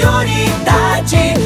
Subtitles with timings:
[0.00, 1.39] prioridade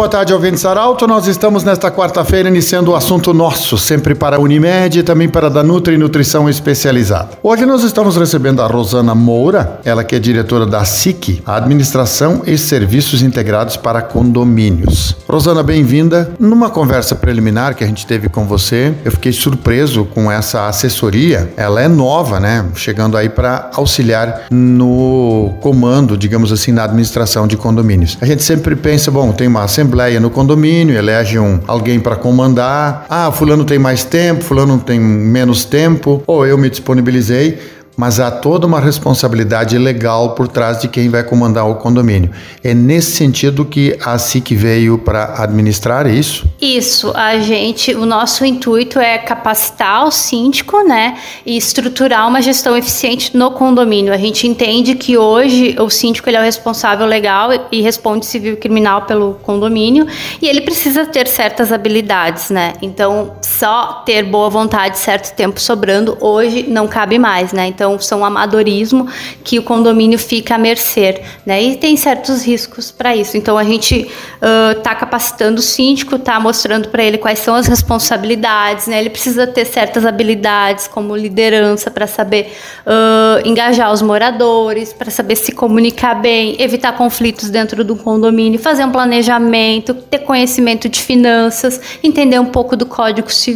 [0.00, 1.06] boa tarde, ouvintes Arauto.
[1.06, 5.48] Nós estamos nesta quarta-feira iniciando o assunto nosso, sempre para a Unimed e também para
[5.48, 7.32] a Danutri Nutrição Especializada.
[7.42, 12.56] Hoje nós estamos recebendo a Rosana Moura, ela que é diretora da SIC, Administração e
[12.56, 15.14] Serviços Integrados para Condomínios.
[15.28, 16.32] Rosana, bem-vinda.
[16.40, 21.52] Numa conversa preliminar que a gente teve com você, eu fiquei surpreso com essa assessoria.
[21.58, 22.64] Ela é nova, né?
[22.74, 28.16] Chegando aí para auxiliar no comando, digamos assim, na administração de condomínios.
[28.18, 29.89] A gente sempre pensa, bom, tem uma assembleia
[30.20, 33.06] no condomínio, elege um, alguém para comandar.
[33.08, 37.58] Ah, fulano tem mais tempo, fulano tem menos tempo, ou eu me disponibilizei
[38.00, 42.30] mas há toda uma responsabilidade legal por trás de quem vai comandar o condomínio.
[42.64, 46.46] É nesse sentido que a SIC veio para administrar isso?
[46.58, 52.74] Isso, a gente, o nosso intuito é capacitar o síndico, né, e estruturar uma gestão
[52.74, 54.14] eficiente no condomínio.
[54.14, 58.54] A gente entende que hoje o síndico ele é o responsável legal e responde civil
[58.54, 60.06] e criminal pelo condomínio,
[60.40, 62.72] e ele precisa ter certas habilidades, né?
[62.80, 67.66] Então, só ter boa vontade, certo tempo sobrando, hoje não cabe mais, né?
[67.66, 69.06] Então, são amadorismo
[69.44, 71.62] que o condomínio fica à mercê, né?
[71.62, 73.36] E tem certos riscos para isso.
[73.36, 77.66] Então, a gente está uh, capacitando o síndico, está mostrando para ele quais são as
[77.66, 78.98] responsabilidades, né?
[78.98, 82.54] Ele precisa ter certas habilidades, como liderança, para saber
[82.86, 88.86] uh, engajar os moradores, para saber se comunicar bem, evitar conflitos dentro do condomínio, fazer
[88.86, 93.49] um planejamento, ter conhecimento de finanças, entender um pouco do Código Civil,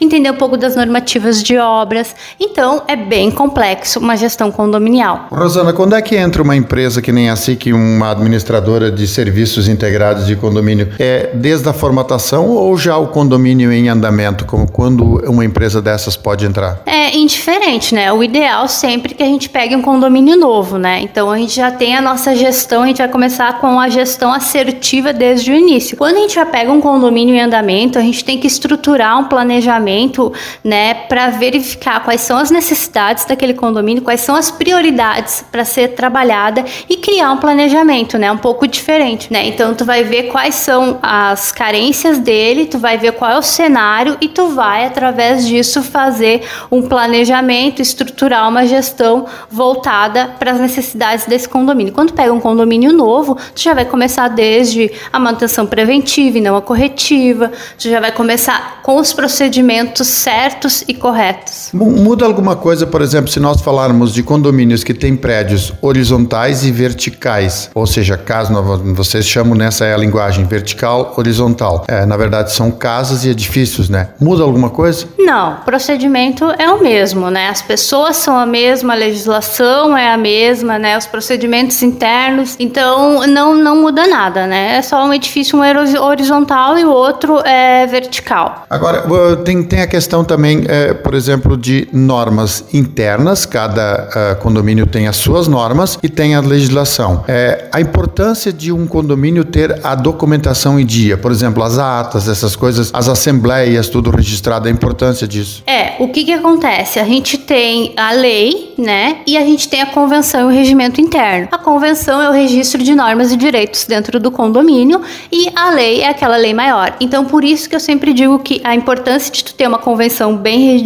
[0.00, 2.14] entender um pouco das normativas de obras.
[2.38, 5.26] Então, é bem complexo uma gestão condominial.
[5.30, 9.68] Rosana, quando é que entra uma empresa que nem a SIC, uma administradora de serviços
[9.68, 10.88] integrados de condomínio?
[10.98, 14.44] É desde a formatação ou já o condomínio em andamento?
[14.44, 16.82] Como quando uma empresa dessas pode entrar?
[16.86, 18.12] É indiferente, né?
[18.12, 21.00] O ideal sempre que a gente pegue um condomínio novo, né?
[21.02, 24.32] Então a gente já tem a nossa gestão, a gente vai começar com a gestão
[24.32, 25.96] assertiva desde o início.
[25.96, 29.24] Quando a gente já pega um condomínio em andamento, a gente tem que estruturar um
[29.32, 30.30] planejamento,
[30.62, 35.94] né, para verificar quais são as necessidades daquele condomínio, quais são as prioridades para ser
[35.94, 39.46] trabalhada e criar um planejamento, né, um pouco diferente, né?
[39.46, 43.42] Então tu vai ver quais são as carências dele, tu vai ver qual é o
[43.42, 50.60] cenário e tu vai através disso fazer um planejamento, estruturar uma gestão voltada para as
[50.60, 51.94] necessidades desse condomínio.
[51.94, 56.54] Quando pega um condomínio novo, tu já vai começar desde a manutenção preventiva e não
[56.54, 61.70] a corretiva, tu já vai começar com os procedimentos certos e corretos.
[61.72, 66.72] Muda alguma coisa, por exemplo, se nós falarmos de condomínios que têm prédios horizontais e
[66.72, 68.52] verticais, ou seja, caso
[68.96, 71.84] vocês chamam nessa é a linguagem vertical, horizontal.
[71.86, 74.08] É, na verdade são casas e edifícios, né?
[74.18, 75.06] Muda alguma coisa?
[75.16, 77.48] Não, o procedimento é o mesmo, né?
[77.48, 80.98] As pessoas são a mesma, a legislação é a mesma, né?
[80.98, 84.78] Os procedimentos internos, então não não muda nada, né?
[84.78, 88.64] É só um edifício um horizontal e o outro é vertical.
[88.68, 89.01] Agora,
[89.44, 95.08] tem, tem a questão também, é, por exemplo, de normas internas, cada uh, condomínio tem
[95.08, 97.24] as suas normas e tem a legislação.
[97.28, 102.28] É, a importância de um condomínio ter a documentação em dia, por exemplo, as atas,
[102.28, 105.62] essas coisas, as assembleias, tudo registrado, a importância disso.
[105.66, 106.98] É, o que que acontece?
[106.98, 111.00] A gente tem a lei, né, e a gente tem a convenção e o regimento
[111.00, 111.48] interno.
[111.52, 116.00] A convenção é o registro de normas e direitos dentro do condomínio e a lei
[116.00, 116.96] é aquela lei maior.
[117.00, 120.36] Então, por isso que eu sempre digo que a importância de tu ter uma convenção
[120.36, 120.78] bem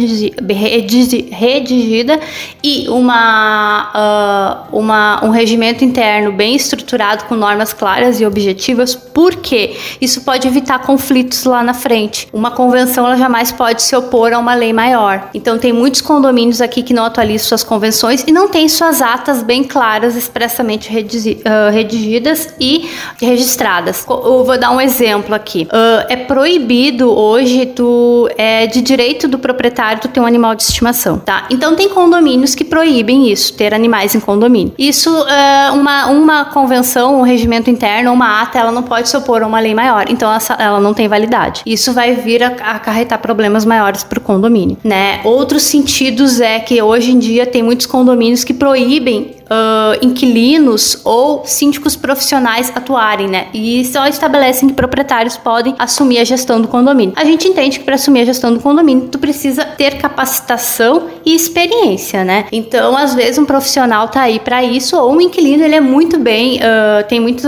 [1.31, 2.19] redigida
[2.63, 9.75] e uma, uh, uma, um regimento interno bem estruturado com normas claras e objetivas, porque
[9.99, 12.27] isso pode evitar conflitos lá na frente.
[12.31, 15.29] Uma convenção ela jamais pode se opor a uma lei maior.
[15.33, 19.41] Então tem muitos condomínios aqui que não atualizam suas convenções e não têm suas atas
[19.43, 22.89] bem claras, expressamente uh, redigidas e
[23.19, 24.05] registradas.
[24.07, 25.67] Eu vou dar um exemplo aqui.
[25.71, 27.96] Uh, é proibido hoje tu
[28.37, 31.47] é de direito do proprietário ter um animal de estimação, tá?
[31.49, 34.73] Então tem condomínios que proíbem isso, ter animais em condomínio.
[34.77, 39.43] Isso é uma, uma convenção, um regimento interno, uma ata, ela não pode se opor
[39.43, 40.05] a uma lei maior.
[40.09, 41.61] Então essa, ela não tem validade.
[41.65, 45.21] Isso vai vir a, a acarretar problemas maiores para o condomínio, né?
[45.23, 51.43] Outros sentidos é que hoje em dia tem muitos condomínios que proíbem uh, inquilinos ou
[51.45, 53.47] síndicos profissionais atuarem, né?
[53.53, 57.13] E só estabelecem que proprietários podem assumir a gestão do condomínio.
[57.17, 61.35] A gente entende que para assumir a gestão do condomínio, tu precisa ter capacitação e
[61.35, 62.45] experiência, né?
[62.51, 66.17] Então, às vezes, um profissional tá aí para isso, ou um inquilino, ele é muito
[66.19, 67.45] bem uh, tem muitos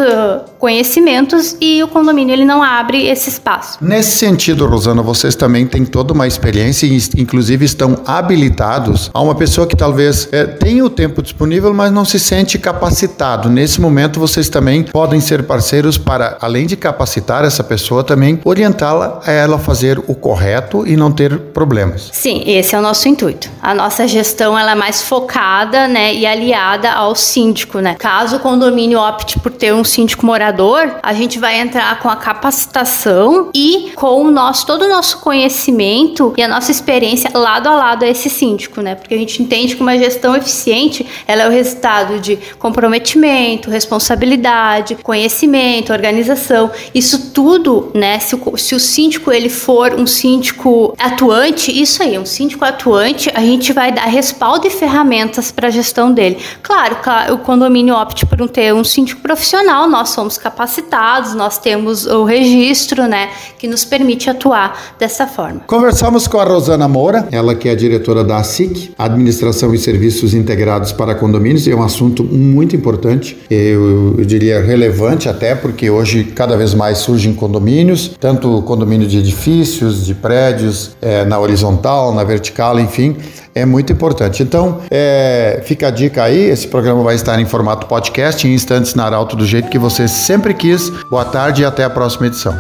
[0.58, 3.78] conhecimentos e o condomínio ele não abre esse espaço.
[3.82, 9.36] Nesse sentido, Rosana, vocês também têm toda uma experiência e inclusive estão habilitados a uma
[9.36, 13.50] pessoa que talvez é, tenha o tempo disponível, mas não se sente capacitado.
[13.50, 19.22] Nesse momento, vocês também podem ser parceiros para, além de capacitar essa pessoa, também orientá-la
[19.26, 22.10] a ela fazer o correto e não ter problemas.
[22.12, 23.50] Sim, esse é o nosso intuito.
[23.62, 27.96] A nossa gestão ela é mais focada, né, e aliada ao síndico, né?
[27.98, 32.16] Caso o condomínio opte por ter um síndico morador, a gente vai entrar com a
[32.16, 37.76] capacitação e com o nosso todo o nosso conhecimento e a nossa experiência lado a
[37.76, 38.96] lado a esse síndico, né?
[38.96, 41.79] Porque a gente entende que uma gestão eficiente, ela é o resultado
[42.22, 46.72] de comprometimento, responsabilidade, conhecimento, organização.
[46.94, 52.18] Isso tudo, né, se o, se o síndico ele for um síndico atuante, isso aí,
[52.18, 56.38] um síndico atuante, a gente vai dar respaldo e ferramentas para a gestão dele.
[56.62, 56.98] Claro,
[57.34, 62.24] o condomínio opte por um ter um síndico profissional, nós somos capacitados, nós temos o
[62.24, 65.62] registro, né, que nos permite atuar dessa forma.
[65.68, 70.92] Conversamos com a Rosana Moura, ela que é diretora da ASIC, Administração e Serviços Integrados
[70.92, 76.56] para Condomínios, é um assunto muito importante, eu, eu diria relevante até porque hoje cada
[76.58, 82.80] vez mais surgem condomínios, tanto condomínio de edifícios, de prédios, é, na horizontal, na vertical,
[82.80, 83.16] enfim,
[83.54, 84.44] é muito importante.
[84.44, 88.94] Então, é, fica a dica aí, esse programa vai estar em formato podcast, em instantes
[88.96, 90.90] na Arauto, do jeito que você sempre quis.
[91.10, 92.54] Boa tarde e até a próxima edição.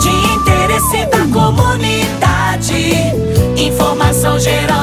[0.00, 2.74] De interesse da comunidade,
[3.56, 4.81] informação gerando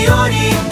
[0.00, 0.69] utilidade é prioridade.